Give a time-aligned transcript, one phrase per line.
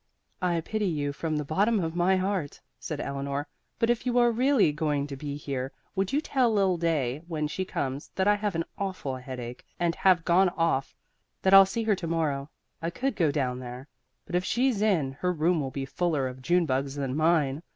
[0.41, 3.45] "I pity you from the bottom of my heart," said Eleanor,
[3.77, 7.47] "but if you are really going to be here would you tell Lil Day when
[7.47, 10.95] she comes that I have an awful headache and have gone off
[11.43, 12.49] that I'll see her to morrow.
[12.81, 13.87] I could go down there,
[14.25, 17.61] but if she's in, her room will be fuller of June bugs than mine.